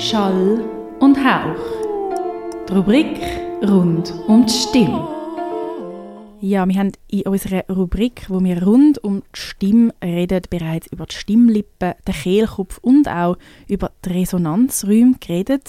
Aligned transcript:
Schall 0.00 0.64
und 1.00 1.18
Hauch. 1.18 1.60
Die 2.66 2.72
Rubrik 2.72 3.20
rund 3.62 4.14
um 4.28 4.46
die 4.46 4.52
Stimme. 4.52 5.06
Ja, 6.40 6.66
wir 6.66 6.74
haben 6.74 6.92
in 7.08 7.24
unserer 7.24 7.66
Rubrik, 7.68 8.24
wo 8.30 8.42
wir 8.42 8.62
rund 8.62 9.04
um 9.04 9.20
die 9.36 9.40
Stimme 9.40 9.92
reden, 10.02 10.40
bereits 10.48 10.86
über 10.86 11.04
die 11.04 11.14
Stimmlippen, 11.14 11.92
den 12.08 12.14
Kehlkopf 12.14 12.78
und 12.78 13.08
auch 13.08 13.36
über 13.68 13.90
die 14.06 14.08
Resonanzräume 14.08 15.16
geredet. 15.20 15.68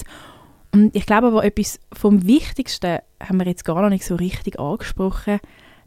Und 0.72 0.96
ich 0.96 1.04
glaube 1.04 1.26
aber, 1.26 1.44
etwas 1.44 1.78
vom 1.92 2.26
Wichtigsten 2.26 3.00
haben 3.22 3.38
wir 3.38 3.46
jetzt 3.46 3.66
gar 3.66 3.82
noch 3.82 3.90
nicht 3.90 4.06
so 4.06 4.14
richtig 4.14 4.58
angesprochen, 4.58 5.40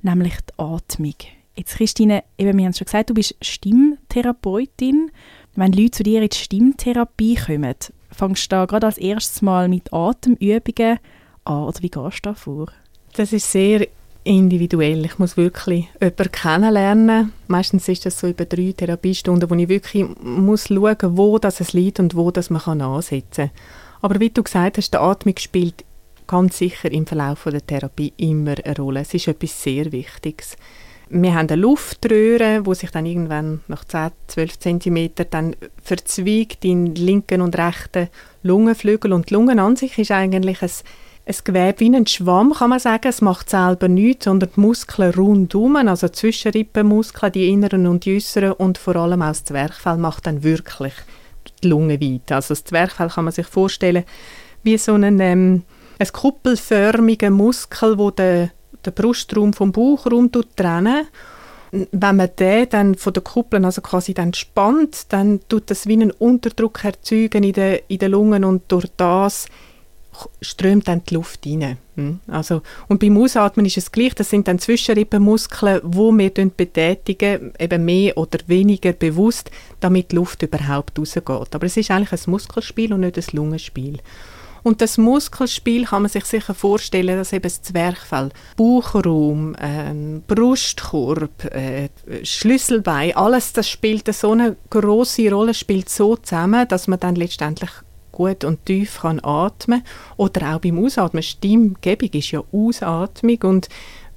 nämlich 0.04 0.36
die 0.36 0.59
Atmung. 0.59 1.16
Jetzt 1.55 1.77
Christine, 1.77 2.23
eben, 2.38 2.55
wir 2.57 2.66
haben 2.66 2.73
schon 2.73 2.86
gesagt, 2.86 3.09
du 3.09 3.16
bist 3.16 3.36
Stimmtherapeutin. 3.41 5.09
Wenn 5.58 5.72
Leute 5.72 5.92
zu 5.92 6.04
dir 6.04 6.22
in 6.22 6.28
die 6.28 6.38
Stimmtherapie 6.38 7.36
kommen, 7.36 7.76
fängst 8.12 8.52
du 8.52 8.55
da 8.55 8.66
gerade 8.66 8.88
als 8.88 8.98
erstes 8.98 9.41
Mal 9.41 9.70
mit 9.70 9.94
Atemübungen 9.94 11.00
an 11.45 11.64
oder 11.64 11.81
wie 11.81 11.90
gehst 11.90 12.18
du 12.18 12.30
da 12.30 12.34
vor? 12.34 12.68
Das 13.16 13.31
ist 13.31 13.50
sehr 13.50 13.88
individuell. 14.26 15.05
Ich 15.05 15.18
muss 15.18 15.38
wirklich 15.38 15.88
jemanden 16.02 16.31
kennenlernen. 16.31 17.31
Meistens 17.48 17.88
ist 17.88 18.05
das 18.05 18.20
so 18.20 18.28
über 18.28 18.44
drei 18.44 18.73
Therapiestunden, 18.76 19.50
wo 19.50 19.55
ich 19.55 19.70
wirklich 19.70 20.05
muss 20.22 20.68
schauen 20.68 20.98
muss, 21.02 21.18
wo 21.18 21.40
das 21.40 21.62
es 21.62 21.72
liegt 21.72 22.02
und 22.02 22.16
wo 22.16 22.31
das 22.31 22.50
man 22.50 22.64
kann 22.64 22.81
ansetzen 22.81 23.52
kann. 23.52 23.62
Aber 24.02 24.20
wie 24.20 24.31
du 24.31 24.44
gesagt 24.44 24.78
hast, 24.78 24.94
die 24.94 24.98
Atmung 24.98 25.36
spielt 25.38 25.86
ganz 26.28 26.58
sicher 26.58 26.92
im 26.92 27.06
Verlauf 27.06 27.48
der 27.50 27.66
Therapie 27.66 28.12
immer 28.17 28.56
eine 28.62 28.76
Rolle. 28.76 29.02
Es 29.02 29.14
ist 29.14 29.30
etwas 29.30 29.64
sehr 29.64 29.92
Wichtiges. 29.94 30.58
Wir 31.09 31.36
haben 31.36 31.48
eine 31.48 31.62
Luftröhre, 31.62 32.66
wo 32.66 32.73
sich 32.73 32.90
dann 32.90 33.05
irgendwann 33.05 33.62
nach 33.68 33.86
10, 33.86 34.12
12 34.27 34.59
cm 34.59 35.09
dann 35.30 35.55
verzweigt 35.84 36.66
in 36.66 36.95
linken 36.95 37.41
und 37.41 37.58
rechten 37.58 38.09
Lungenflügel. 38.41 39.14
Und 39.14 39.30
die 39.30 39.36
Lunge 39.36 39.62
an 39.62 39.76
sich 39.76 39.98
ist 40.00 40.12
eigentlich 40.12 40.64
ein, 40.64 40.72
ein 41.28 41.36
Gewebe 41.44 41.80
wie 41.80 41.95
ein 41.95 42.08
Schwamm, 42.08 42.53
kann 42.53 42.72
man 42.72 42.80
sagen. 42.80 43.08
Es 43.08 43.22
macht 43.22 43.52
selber 43.52 43.88
nichts, 43.88 44.26
sondern 44.26 44.50
die 44.56 44.59
Muskeln 44.59 45.14
rundum, 45.14 45.76
also 45.76 46.09
Zwischenrippenmuskeln, 46.09 47.31
die 47.31 47.50
inneren 47.50 47.86
und 47.86 48.06
die 48.06 48.16
äußeren 48.16 48.53
und 48.53 48.80
vor 48.80 48.95
allem 48.95 49.22
auch 49.22 49.28
das 49.28 49.44
Zwerchfell 49.44 49.98
macht 49.98 50.26
dann 50.26 50.44
wirklich 50.44 50.94
die 51.64 51.67
Lunge 51.67 52.02
weit. 52.02 52.31
Also 52.31 52.53
das 52.53 52.64
Zwerchfell 52.64 53.09
kann 53.09 53.26
man 53.26 53.33
sich 53.33 53.48
vorstellen 53.48 54.06
wie 54.64 54.78
so 54.80 54.95
ein, 54.95 55.20
ähm, 55.20 55.64
ein 56.00 56.08
kuppelförmiger 56.11 57.30
Muskel, 57.30 58.00
wo 58.00 58.09
der 58.09 58.50
den 58.86 58.94
Brustraum 58.94 59.53
vom 59.53 59.72
Bauchraum 59.72 60.31
trennen 60.55 61.08
wenn 61.91 62.16
man 62.16 62.30
den 62.39 62.69
dann 62.69 62.95
von 62.95 63.14
der 63.14 63.23
Kuppel 63.23 63.66
also 63.66 63.81
quasi 63.81 64.14
dann 64.14 64.33
spannt, 64.33 65.11
dann 65.11 65.42
tut 65.50 65.69
das 65.69 65.88
wie 65.88 65.94
einen 65.94 66.11
Unterdruck 66.11 66.83
erzeugen 66.86 67.44
in 67.44 67.53
den, 67.53 67.80
in 67.88 67.97
den 67.97 68.11
Lungen 68.11 68.45
und 68.45 68.64
durch 68.69 68.88
das 68.95 69.47
strömt 70.42 70.88
dann 70.88 71.03
die 71.03 71.16
Luft 71.16 71.45
rein. 71.45 71.77
Hm? 71.95 72.19
Also, 72.27 72.61
und 72.88 73.02
beim 73.02 73.17
Ausatmen 73.17 73.66
ist 73.66 73.77
es 73.77 73.92
gleich, 73.92 74.16
das 74.16 74.30
sind 74.30 74.47
dann 74.47 74.59
Zwischenrippenmuskeln, 74.59 75.81
wo 75.83 76.11
wir 76.14 76.30
betätigen, 76.30 77.52
eben 77.59 77.83
mehr 77.83 78.17
oder 78.17 78.39
weniger 78.47 78.94
bewusst, 78.94 79.52
damit 79.81 80.11
die 80.11 80.16
Luft 80.16 80.42
überhaupt 80.42 80.97
rausgeht. 80.97 81.27
Aber 81.27 81.66
es 81.66 81.75
ist 81.75 81.92
eigentlich 81.92 82.14
ein 82.14 82.31
Muskelspiel 82.31 82.94
und 82.94 83.02
nicht 83.02 83.17
ein 83.17 83.25
Lungenspiel. 83.33 83.99
Und 84.66 84.81
das 84.81 84.97
Muskelspiel 84.97 85.85
kann 85.85 86.02
man 86.02 86.09
sich 86.09 86.25
sicher 86.25 86.55
vorstellen, 86.55 87.17
dass 87.17 87.33
eben 87.33 87.44
das 87.44 87.61
Zwerchfell, 87.61 88.31
Bauchraum, 88.58 89.55
ähm, 89.61 90.23
Brustkorb, 90.25 91.45
äh, 91.53 91.89
Schlüsselbein, 92.23 93.16
alles 93.16 93.53
das 93.53 93.69
spielt 93.69 94.11
so 94.11 94.31
eine 94.31 94.55
große 94.71 95.31
Rolle, 95.31 95.53
spielt 95.53 95.89
so 95.89 96.16
zusammen, 96.16 96.67
dass 96.67 96.88
man 96.88 96.99
dann 96.99 97.13
letztendlich 97.13 97.69
gut 98.11 98.43
und 98.43 98.66
tief 98.66 99.02
kann 99.02 99.19
atmen 99.23 99.83
oder 100.17 100.55
auch 100.55 100.59
beim 100.61 100.83
Ausatmen. 100.83 101.21
Stimmgebung 101.21 102.09
ist 102.13 102.31
ja 102.31 102.41
Ausatmung 102.52 103.43
und 103.43 103.69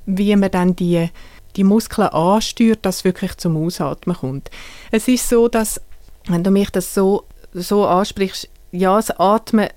wie 0.07 0.35
man 0.35 0.51
dann 0.51 0.75
die 0.75 1.11
die 1.57 1.65
Muskeln 1.65 2.09
ansteuert, 2.09 2.87
dass 2.87 3.05
wirklich 3.05 3.37
zum 3.37 3.55
Ausatmen 3.59 4.17
kommt. 4.17 4.51
Es 4.93 5.09
ist 5.09 5.29
so, 5.29 5.49
dass 5.49 5.79
wenn 6.27 6.43
du 6.43 6.51
mich 6.51 6.71
das 6.71 6.95
so 6.95 7.25
so 7.53 7.85
ansprichst, 7.85 8.49
ja, 8.73 8.97
das 8.97 9.11
Atmen 9.11 9.69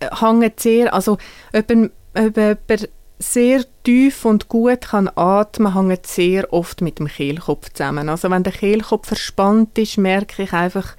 hängt 0.00 0.60
sehr, 0.60 0.92
also 0.92 1.18
ob, 1.52 1.70
ob 2.14 2.36
jemand 2.36 2.88
sehr 3.18 3.64
tief 3.82 4.24
und 4.24 4.48
gut 4.48 4.82
kann 4.82 5.10
atmen, 5.14 5.74
hängt 5.74 6.06
sehr 6.06 6.52
oft 6.52 6.82
mit 6.82 6.98
dem 6.98 7.08
Kehlkopf 7.08 7.72
zusammen. 7.72 8.08
Also 8.08 8.30
wenn 8.30 8.42
der 8.42 8.52
Kehlkopf 8.52 9.08
verspannt 9.08 9.78
ist, 9.78 9.96
merke 9.96 10.42
ich 10.42 10.52
einfach 10.52 10.96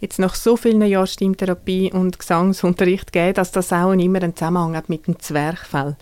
jetzt 0.00 0.18
nach 0.18 0.34
so 0.34 0.56
vielen 0.56 0.82
Jahren 0.82 1.06
Stimmtherapie 1.06 1.92
und 1.92 2.18
Gesangsunterricht 2.18 3.12
gegeben, 3.12 3.34
dass 3.34 3.52
das 3.52 3.72
auch 3.72 3.92
immer 3.92 4.22
einen 4.22 4.34
Zusammenhang 4.34 4.76
hat 4.76 4.88
mit 4.88 5.06
dem 5.06 5.18
Zwerchfell. 5.20 5.96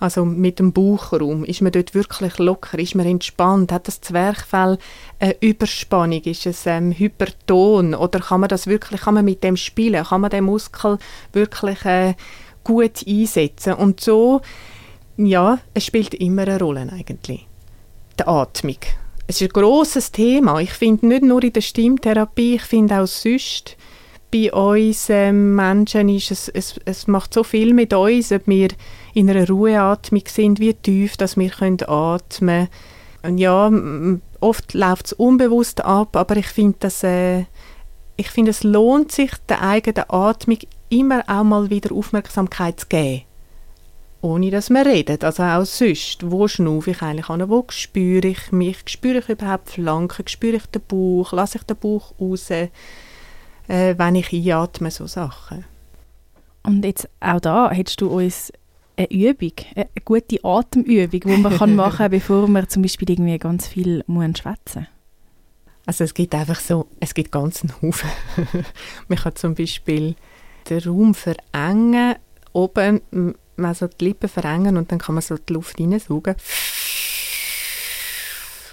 Also 0.00 0.24
mit 0.24 0.58
dem 0.58 0.72
Bauchraum. 0.72 1.44
Ist 1.44 1.60
man 1.60 1.72
dort 1.72 1.94
wirklich 1.94 2.38
locker? 2.38 2.78
Ist 2.78 2.94
man 2.94 3.06
entspannt? 3.06 3.72
Hat 3.72 3.88
das 3.88 4.00
Zwerchfell 4.00 4.78
eine 5.18 5.36
Überspannung? 5.40 6.22
Ist 6.22 6.46
es 6.46 6.66
ähm, 6.66 6.92
hyperton? 6.92 7.94
Oder 7.94 8.20
kann 8.20 8.40
man 8.40 8.48
das 8.48 8.66
wirklich, 8.66 9.00
kann 9.00 9.14
man 9.14 9.24
mit 9.24 9.42
dem 9.42 9.56
spielen? 9.56 10.04
Kann 10.04 10.20
man 10.20 10.30
den 10.30 10.44
Muskel 10.44 10.98
wirklich 11.32 11.84
äh, 11.84 12.14
gut 12.62 13.04
einsetzen? 13.06 13.74
Und 13.74 14.00
so, 14.00 14.40
ja, 15.16 15.58
es 15.74 15.86
spielt 15.86 16.14
immer 16.14 16.42
eine 16.42 16.60
Rolle 16.60 16.88
eigentlich. 16.92 17.46
Die 18.18 18.26
Atmung. 18.26 18.78
Es 19.26 19.40
ist 19.40 19.50
ein 19.50 19.60
grosses 19.60 20.12
Thema. 20.12 20.60
Ich 20.60 20.70
finde 20.70 21.06
nicht 21.08 21.22
nur 21.24 21.42
in 21.42 21.52
der 21.52 21.60
Stimmtherapie, 21.60 22.54
ich 22.54 22.62
finde 22.62 23.00
auch 23.00 23.06
sonst 23.06 23.76
bei 24.30 24.52
uns 24.52 25.08
ähm, 25.10 25.54
Menschen 25.54 26.08
ist 26.08 26.30
es, 26.30 26.48
es, 26.48 26.78
es 26.84 27.06
macht 27.06 27.32
so 27.32 27.42
viel 27.42 27.72
mit 27.72 27.92
uns, 27.94 28.32
ob 28.32 28.46
wir 28.46 28.68
in 29.14 29.30
einer 29.30 29.48
Ruheatmung 29.48 30.22
sind, 30.26 30.60
wie 30.60 30.74
tief 30.74 31.16
dass 31.16 31.36
wir 31.36 31.50
können 31.50 31.78
atmen 31.86 32.68
können. 33.22 33.38
Ja, 33.38 33.70
oft 34.40 34.74
läuft 34.74 35.06
es 35.06 35.12
unbewusst 35.14 35.84
ab, 35.84 36.16
aber 36.16 36.36
ich 36.36 36.46
finde, 36.46 36.88
äh, 37.02 37.44
ich 38.16 38.30
finde, 38.30 38.50
es 38.50 38.64
lohnt 38.64 39.12
sich, 39.12 39.30
der 39.48 39.62
eigenen 39.62 40.04
Atmung 40.08 40.58
immer 40.88 41.22
auch 41.26 41.44
mal 41.44 41.70
wieder 41.70 41.94
Aufmerksamkeit 41.94 42.80
zu 42.80 42.86
geben. 42.86 43.22
Ohne 44.20 44.50
dass 44.50 44.68
man 44.68 44.84
redet, 44.84 45.22
also 45.22 45.44
auch 45.44 45.64
sonst. 45.64 46.28
Wo 46.28 46.48
schnaufe 46.48 46.90
ich 46.90 47.02
eigentlich 47.02 47.28
an? 47.28 47.48
Wo 47.48 47.64
spüre 47.68 48.26
ich 48.26 48.50
mich? 48.50 48.78
Spüre 48.86 49.18
ich 49.18 49.28
überhaupt 49.28 49.70
Flanken? 49.70 50.26
Spüre 50.26 50.56
ich 50.56 50.66
den 50.66 50.82
Bauch? 50.88 51.32
Lasse 51.32 51.58
ich 51.58 51.64
den 51.64 51.76
Bauch 51.76 52.12
raus? 52.20 52.50
Äh, 53.68 53.96
wenn 53.98 54.16
ich 54.16 54.32
einatme, 54.32 54.90
so 54.90 55.06
Sachen. 55.06 55.64
Und 56.62 56.84
jetzt 56.84 57.08
auch 57.20 57.40
da, 57.40 57.70
hättest 57.70 58.00
du 58.00 58.08
uns 58.08 58.52
eine 58.96 59.10
Übung, 59.10 59.52
eine 59.76 59.86
gute 60.04 60.42
Atemübung, 60.42 61.20
die 61.20 61.36
man 61.36 61.56
kann 61.56 61.76
machen 61.76 61.98
kann, 61.98 62.10
bevor 62.10 62.48
man 62.48 62.68
zum 62.68 62.82
Beispiel 62.82 63.10
irgendwie 63.10 63.38
ganz 63.38 63.68
viel 63.68 64.04
schwätzen 64.08 64.80
muss? 64.80 64.88
Also 65.86 66.04
es 66.04 66.12
gibt 66.12 66.34
einfach 66.34 66.60
so, 66.60 66.88
es 67.00 67.14
gibt 67.14 67.32
ganz 67.32 67.62
einen 67.62 67.74
Haufen. 67.80 68.10
man 69.08 69.18
kann 69.18 69.36
zum 69.36 69.54
Beispiel 69.54 70.16
den 70.68 70.80
Raum 70.80 71.14
verengen, 71.14 72.16
oben 72.52 73.00
man 73.56 73.74
so 73.74 73.86
die 73.86 74.04
Lippen 74.04 74.28
verengen 74.28 74.76
und 74.76 74.92
dann 74.92 74.98
kann 74.98 75.14
man 75.14 75.22
so 75.22 75.36
die 75.36 75.52
Luft 75.52 75.78
hineinsaugen. 75.78 76.36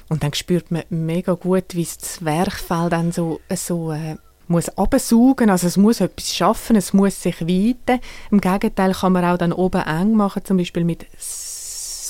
Und 0.09 0.23
dann 0.23 0.33
spürt 0.33 0.71
man 0.71 0.83
mega 0.89 1.33
gut, 1.33 1.73
wie 1.73 1.83
das 1.83 1.97
Zwerchfell 1.97 2.89
dann 2.89 3.11
so, 3.11 3.39
so 3.55 3.91
äh, 3.91 4.17
muss 4.47 4.69
absaugen, 4.69 5.49
also 5.49 5.67
es 5.67 5.77
muss 5.77 6.01
etwas 6.01 6.33
schaffen, 6.33 6.75
es 6.75 6.93
muss 6.93 7.21
sich 7.21 7.41
weiten. 7.41 8.01
Im 8.31 8.41
Gegenteil 8.41 8.93
kann 8.93 9.13
man 9.13 9.25
auch 9.25 9.37
dann 9.37 9.53
oben 9.53 9.81
eng 9.81 10.15
machen, 10.15 10.45
zum 10.45 10.57
Beispiel 10.57 10.83
mit 10.83 11.05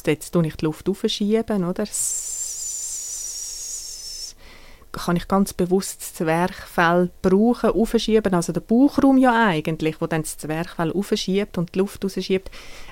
jetzt 0.08 0.32
tue 0.32 0.46
ich 0.46 0.56
die 0.56 0.66
Luft 0.66 0.88
aufschieben, 0.88 1.64
oder? 1.64 1.86
kann 4.98 5.16
ich 5.16 5.28
ganz 5.28 5.54
bewusst 5.54 6.02
das 6.02 6.14
Zwerchfell 6.14 7.10
brauchen, 7.22 7.72
aufschieben, 7.72 8.34
also 8.34 8.54
der 8.54 8.62
Bauchraum 8.62 9.18
ja 9.18 9.48
eigentlich, 9.48 10.00
wo 10.00 10.08
dann 10.08 10.22
das 10.22 10.38
Zwerchfell 10.38 10.92
aufschiebt 10.92 11.58
und 11.58 11.76
die 11.76 11.80
Luft 11.80 12.04
rausschiebt. 12.04 12.50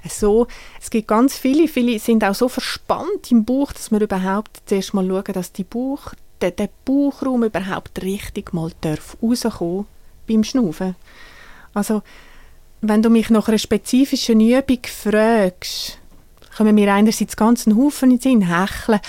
So, 0.10 0.48
es 0.82 0.90
gibt 0.90 1.08
ganz 1.08 1.38
viele, 1.38 1.68
viele 1.68 1.98
sind 2.00 2.24
auch 2.24 2.36
so 2.36 2.50
verspannt 2.50 3.32
im 3.32 3.46
Bauch, 3.46 3.72
dass 3.72 3.92
wir 3.92 4.02
überhaupt 4.02 4.62
zuerst 4.66 4.94
mal 4.94 5.08
schauen, 5.08 5.34
dass 5.34 5.54
die 5.54 5.64
Bauch 5.64 6.14
der, 6.44 6.52
der 6.52 6.70
Bauchraum 6.84 7.44
überhaupt 7.44 8.02
richtig 8.02 8.54
mal 8.54 8.72
darf 8.82 9.16
rauskommen 9.22 9.86
beim 10.28 10.44
Schnaufen. 10.44 10.96
Also, 11.74 12.02
wenn 12.82 13.02
du 13.02 13.10
mich 13.10 13.30
nach 13.30 13.48
einer 13.48 13.58
spezifischen 13.58 14.42
Übung 14.42 14.80
fragst, 14.84 16.00
kommen 16.58 16.76
mir 16.76 16.94
einerseits 16.94 17.38
ganz 17.38 17.66
einen 17.66 17.78
Haufen 17.78 18.12
in 18.12 18.18
den 18.18 18.22
Sinn, 18.22 18.48
hecheln, 18.48 19.00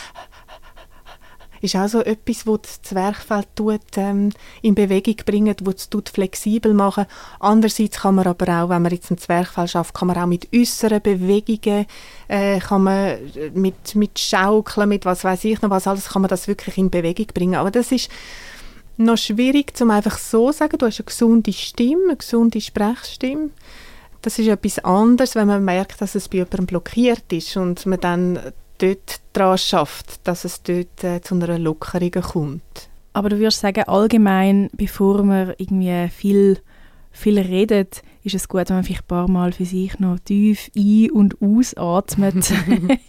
ist 1.64 1.76
auch 1.76 1.88
so 1.88 2.00
etwas, 2.00 2.46
wo 2.46 2.56
das 2.56 2.82
Zwerchfell 2.82 3.44
tut, 3.54 3.80
ähm, 3.96 4.30
in 4.62 4.74
Bewegung 4.74 5.16
bringt, 5.24 5.66
wo 5.66 5.70
es 5.70 5.88
tut 5.88 6.08
flexibel 6.08 6.74
machen. 6.74 7.06
Andererseits 7.40 8.00
kann 8.00 8.14
man 8.14 8.26
aber 8.26 8.62
auch, 8.62 8.68
wenn 8.68 8.82
man 8.82 8.92
jetzt 8.92 9.10
ein 9.10 9.18
Zwerchfell 9.18 9.66
schafft, 9.66 9.94
kann 9.94 10.08
man 10.08 10.16
auch 10.18 10.26
mit 10.26 10.48
äußeren 10.54 11.00
Bewegungen, 11.00 11.86
äh, 12.28 12.60
kann 12.60 12.84
man 12.84 13.18
mit, 13.54 13.94
mit 13.94 14.18
Schaukeln, 14.18 14.88
mit 14.88 15.04
was 15.04 15.24
weiß 15.24 15.44
ich 15.44 15.62
noch 15.62 15.70
was 15.70 15.86
alles, 15.86 16.10
kann 16.10 16.22
man 16.22 16.28
das 16.28 16.46
wirklich 16.46 16.78
in 16.78 16.90
Bewegung 16.90 17.26
bringen. 17.34 17.56
Aber 17.56 17.70
das 17.70 17.90
ist 17.90 18.10
noch 18.96 19.18
schwierig, 19.18 19.72
um 19.80 19.90
einfach 19.90 20.18
so 20.18 20.50
zu 20.50 20.58
sagen, 20.58 20.78
du 20.78 20.86
hast 20.86 21.00
eine 21.00 21.06
gesunde 21.06 21.52
Stimme, 21.52 22.04
eine 22.08 22.16
gesunde 22.16 22.60
Sprechstimme. 22.60 23.50
Das 24.22 24.38
ist 24.38 24.48
etwas 24.48 24.78
anderes, 24.78 25.34
wenn 25.34 25.48
man 25.48 25.64
merkt, 25.64 26.00
dass 26.00 26.14
es 26.14 26.28
bei 26.28 26.38
jemandem 26.38 26.66
blockiert 26.66 27.32
ist 27.32 27.56
und 27.56 27.84
man 27.86 28.00
dann 28.00 28.38
dort 28.78 29.20
daran 29.32 29.58
schafft, 29.58 30.26
dass 30.26 30.44
es 30.44 30.62
dort 30.62 31.04
äh, 31.04 31.20
zu 31.20 31.34
einer 31.34 31.58
Lockerung 31.58 32.10
kommt. 32.10 32.88
Aber 33.12 33.28
du 33.28 33.38
würdest 33.38 33.60
sagen, 33.60 33.84
allgemein, 33.84 34.70
bevor 34.72 35.22
man 35.22 35.54
irgendwie 35.56 36.08
viel, 36.08 36.58
viel 37.14 37.38
redet, 37.38 38.02
ist 38.24 38.34
es 38.34 38.48
gut, 38.48 38.68
wenn 38.68 38.76
man 38.76 38.84
vielleicht 38.84 39.04
ein 39.04 39.08
paar 39.08 39.28
Mal 39.28 39.52
für 39.52 39.64
sich 39.64 39.98
noch 40.00 40.18
tief 40.18 40.70
ein- 40.76 41.10
und 41.10 41.40
ausatmet 41.40 42.52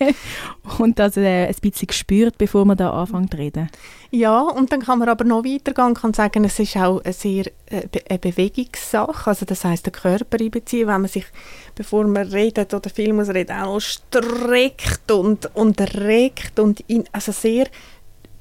und 0.78 1.00
das 1.00 1.18
äh, 1.18 1.48
ein 1.48 1.56
bisschen 1.62 1.92
spürt, 1.92 2.38
bevor 2.38 2.66
man 2.66 2.78
da 2.78 2.92
anfängt 2.92 3.32
zu 3.32 3.38
reden. 3.38 3.70
Ja, 4.12 4.42
und 4.42 4.72
dann 4.72 4.82
kann 4.82 5.00
man 5.00 5.10
aber 5.10 5.24
noch 5.24 5.44
weitergehen 5.44 5.88
und 5.88 5.98
kann 5.98 6.14
sagen, 6.14 6.44
es 6.44 6.60
ist 6.60 6.78
auch 6.78 7.02
eine 7.04 7.14
sehr 7.14 7.48
äh, 7.68 7.88
eine 8.10 8.20
Bewegungssache, 8.20 9.30
also 9.30 9.46
das 9.46 9.64
heißt 9.66 9.86
der 9.86 9.94
Körper 9.94 10.40
einbeziehen, 10.40 10.88
wenn 10.88 11.02
man 11.02 11.10
sich, 11.10 11.26
bevor 11.74 12.06
man 12.06 12.28
redet 12.28 12.74
oder 12.74 12.90
viel 12.90 13.14
muss 13.14 13.30
reden, 13.30 13.58
auch 13.58 13.80
streckt 13.80 15.12
und, 15.12 15.50
und 15.56 15.82
regt 15.96 16.60
und 16.60 16.82
in, 16.82 17.06
also 17.12 17.32
sehr 17.32 17.68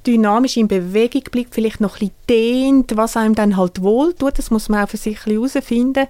dynamisch 0.06 0.56
in 0.56 0.68
Bewegung 0.68 1.24
bleibt, 1.30 1.54
vielleicht 1.54 1.80
noch 1.80 2.00
ein 2.00 2.10
dehnt, 2.28 2.96
was 2.96 3.16
einem 3.16 3.34
dann 3.34 3.56
halt 3.56 3.82
wohl 3.82 4.14
tut, 4.14 4.38
das 4.38 4.50
muss 4.50 4.68
man 4.68 4.84
auch 4.84 4.88
für 4.88 4.96
sich 4.96 5.24
herausfinden. 5.26 6.06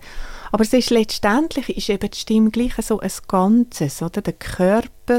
Aber 0.52 0.62
es 0.62 0.73
ist 0.73 0.91
letztendlich 0.91 1.76
ist 1.76 1.88
eben 1.88 2.11
die 2.11 2.19
Stimme 2.19 2.50
gleich 2.50 2.75
so 2.81 3.00
ein 3.00 3.11
Ganzes, 3.26 4.02
oder? 4.02 4.23
Der 4.23 4.35
Körper, 4.35 5.19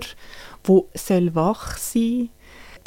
wo 0.63 0.87
soll 0.93 1.35
wach 1.35 1.77
sein. 1.77 2.29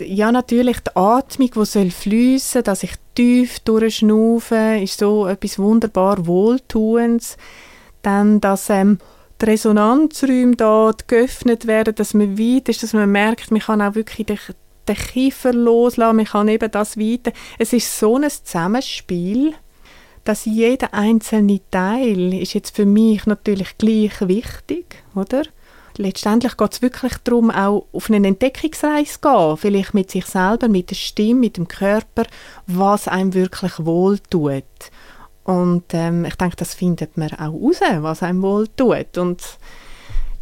Ja, 0.01 0.31
natürlich 0.31 0.79
die 0.81 0.97
Atmung, 0.97 1.51
die 1.55 1.65
soll 1.65 1.91
fließen, 1.91 2.63
dass 2.63 2.85
ich 2.85 2.93
tief 3.15 3.59
durchschnaufe, 3.61 4.79
ist 4.81 5.01
so 5.01 5.27
etwas 5.27 5.59
wunderbar 5.59 6.27
Wohltuendes. 6.27 7.37
Dann, 8.03 8.41
dass 8.41 8.71
ähm, 8.71 8.99
die 9.43 9.47
Resonanzräume 9.47 10.57
da 10.57 10.93
geöffnet 11.07 11.67
werden, 11.67 11.97
dass 11.97 12.15
man 12.15 12.39
weit 12.39 12.69
ist, 12.69 12.83
dass 12.83 12.93
man 12.93 13.11
merkt, 13.11 13.51
man 13.51 13.61
kann 13.61 13.83
auch 13.83 13.95
wirklich 13.95 14.27
den, 14.89 14.97
Kiefer 14.97 15.53
loslassen, 15.53 16.17
man 16.17 16.25
kann 16.25 16.49
eben 16.49 16.71
das 16.71 16.97
weiter. 16.97 17.33
Es 17.59 17.73
ist 17.73 17.99
so 17.99 18.17
ein 18.17 18.29
Zusammenspiel 18.29 19.55
dass 20.29 20.45
jeder 20.45 20.93
einzelne 20.93 21.59
Teil 21.71 22.35
ist 22.35 22.53
jetzt 22.53 22.77
für 22.77 22.85
mich 22.85 23.25
natürlich 23.25 23.79
gleich 23.79 24.13
wichtig, 24.21 25.03
oder? 25.15 25.45
Letztendlich 25.97 26.59
geht 26.59 26.73
es 26.75 26.83
wirklich 26.83 27.15
darum, 27.25 27.51
auch 27.51 27.87
auf 27.93 28.11
eine 28.11 28.29
Entdeckungsreise 28.29 29.11
zu 29.11 29.21
gehen, 29.21 29.57
vielleicht 29.57 29.95
mit 29.95 30.11
sich 30.11 30.27
selber, 30.27 30.69
mit 30.69 30.91
der 30.91 30.97
Stimme, 30.97 31.41
mit 31.41 31.57
dem 31.57 31.67
Körper, 31.67 32.25
was 32.67 33.09
einem 33.09 33.33
wirklich 33.33 33.73
wohl 33.79 34.19
tut. 34.19 34.65
Und 35.45 35.85
ähm, 35.93 36.27
ich 36.27 36.35
denke, 36.35 36.57
das 36.57 36.75
findet 36.75 37.17
man 37.17 37.33
auch 37.33 37.55
raus, 37.55 37.81
was 37.81 38.23
einem 38.23 38.43
wohl 38.43 38.69
tut. 38.69 39.17
Und 39.17 39.43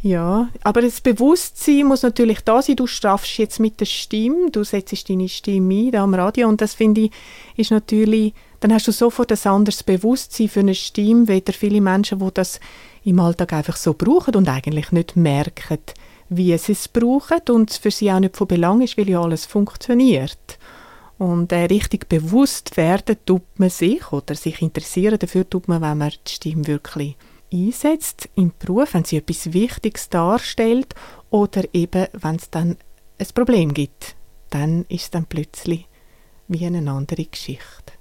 ja, 0.07 0.49
aber 0.63 0.83
das 0.83 1.01
Bewusstsein 1.01 1.87
muss 1.87 2.03
natürlich 2.03 2.41
da 2.41 2.63
sein. 2.63 2.77
Du 2.77 2.87
straffst 2.87 3.39
jetzt 3.39 3.59
mit 3.59 3.81
der 3.81 3.87
Stimme, 3.87 4.51
du 4.51 4.63
setzt 4.63 5.09
deine 5.09 5.29
Stimme 5.29 5.75
ein 5.75 5.91
da 5.91 6.05
am 6.05 6.15
Radio 6.15 6.49
und 6.49 6.61
das 6.61 6.75
finde 6.75 7.03
ich 7.03 7.11
ist 7.57 7.71
natürlich 7.73 8.33
dann 8.61 8.73
hast 8.73 8.89
du 8.89 8.93
sofort 8.93 9.33
ein 9.33 9.53
anderes 9.53 9.83
Bewusstsein 9.83 10.49
für 10.49 10.61
eine 10.61 10.75
Stimme, 10.75 11.29
weder 11.29 11.53
viele 11.53 11.81
Menschen, 11.81 12.21
die 12.21 12.29
das 12.35 12.61
im 13.05 13.21
Alltag 13.21 13.53
einfach 13.53 13.77
so 13.77 13.95
brauchen 13.95 14.35
und 14.35 14.49
eigentlich 14.49 14.93
nicht 14.93 15.17
merken, 15.17 15.79
wie 16.29 16.57
sie 16.57 16.73
es 16.73 16.89
brauchen 16.89 17.41
und 17.51 17.73
für 17.73 17.91
sie 17.91 18.11
auch 18.11 18.21
nicht 18.21 18.37
von 18.37 18.47
Belang 18.47 18.81
ist, 18.81 18.97
weil 18.97 19.11
ja 19.11 19.21
alles 19.21 19.45
funktioniert. 19.45 20.59
Und 21.19 21.53
äh, 21.53 21.65
richtig 21.65 22.09
bewusst 22.09 22.77
werden 22.77 23.17
tut 23.25 23.43
man 23.57 23.71
sich 23.71 24.13
oder 24.13 24.35
sich 24.35 24.61
interessieren 24.63 25.19
dafür 25.19 25.49
tut 25.49 25.69
man, 25.69 25.83
wenn 25.83 25.99
man 25.99 26.11
die 26.11 26.33
Stimme 26.33 26.67
wirklich 26.67 27.17
einsetzt 27.57 28.29
im 28.35 28.53
Beruf, 28.59 28.95
wenn 28.95 29.05
sie 29.05 29.17
etwas 29.17 29.53
Wichtiges 29.53 30.09
darstellt 30.09 30.95
oder 31.31 31.65
eben, 31.73 32.07
wenn 32.13 32.37
es 32.37 32.51
dann 32.51 32.77
ein 33.19 33.27
Problem 33.35 33.75
gibt. 33.75 34.17
Dann 34.51 34.85
ist 34.89 35.03
es 35.03 35.11
dann 35.11 35.27
plötzlich 35.27 35.87
wie 36.49 36.67
eine 36.67 36.91
andere 36.91 37.25
Geschichte. 37.25 37.97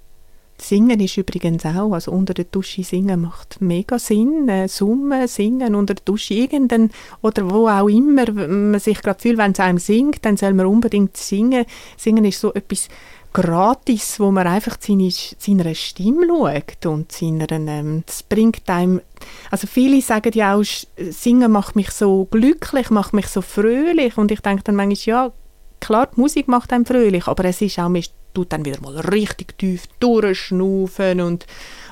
Singen 0.58 1.00
ist 1.00 1.16
übrigens 1.16 1.66
auch, 1.66 1.92
also 1.92 2.12
unter 2.12 2.32
der 2.32 2.46
Dusche 2.46 2.82
singen 2.82 3.20
macht 3.20 3.60
mega 3.60 3.98
Sinn. 3.98 4.48
Äh, 4.48 4.68
summen, 4.68 5.28
singen 5.28 5.74
unter 5.74 5.94
der 5.94 6.04
Dusche 6.04 6.34
irgendein 6.34 6.90
oder 7.20 7.50
wo 7.50 7.68
auch 7.68 7.88
immer 7.88 8.30
man 8.32 8.80
sich 8.80 9.02
gerade 9.02 9.20
fühlt, 9.20 9.38
wenn 9.38 9.52
es 9.52 9.60
einem 9.60 9.78
singt, 9.78 10.24
dann 10.24 10.36
soll 10.36 10.54
man 10.54 10.66
unbedingt 10.66 11.16
singen. 11.16 11.66
Singen 11.96 12.24
ist 12.24 12.40
so 12.40 12.54
etwas 12.54 12.88
gratis, 13.36 14.18
wo 14.18 14.30
man 14.30 14.46
einfach 14.46 14.78
seine, 14.80 15.10
seiner 15.10 15.74
Stimme 15.74 16.26
schaut 16.26 16.86
und 16.86 17.12
seiner, 17.12 17.52
ähm, 17.52 18.02
das 18.06 18.22
bringt 18.22 18.66
einem, 18.70 19.02
also 19.50 19.66
viele 19.66 20.00
sagen 20.00 20.32
ja 20.32 20.56
auch, 20.56 20.64
Singen 21.10 21.52
macht 21.52 21.76
mich 21.76 21.90
so 21.90 22.24
glücklich, 22.30 22.88
macht 22.88 23.12
mich 23.12 23.26
so 23.26 23.42
fröhlich 23.42 24.16
und 24.16 24.32
ich 24.32 24.40
denke 24.40 24.62
dann 24.64 24.74
manchmal, 24.74 24.96
ja, 25.04 25.32
klar, 25.80 26.08
die 26.16 26.20
Musik 26.20 26.48
macht 26.48 26.72
einem 26.72 26.86
fröhlich, 26.86 27.26
aber 27.26 27.44
es 27.44 27.60
ist 27.60 27.78
auch, 27.78 27.90
man 27.90 28.02
tut 28.32 28.54
dann 28.54 28.64
wieder 28.64 28.80
mal 28.80 28.96
richtig 29.00 29.58
tief 29.58 29.86
durchschnaufen 30.00 31.20
und 31.20 31.44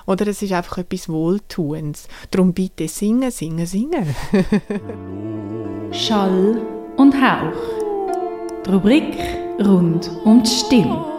oder 0.07 0.27
es 0.27 0.41
ist 0.41 0.53
einfach 0.53 0.79
etwas 0.79 1.11
Wohltuendes. 1.11 2.09
Darum 2.31 2.55
bitte 2.55 2.89
singen, 2.89 3.31
singen, 3.31 3.67
singen. 3.67 4.15
Schall 5.93 6.63
und 6.97 7.15
Hauch. 7.15 8.65
Die 8.65 8.71
Rubrik 8.71 9.15
rund 9.61 10.11
die 10.27 10.51
Stimme. 10.51 11.14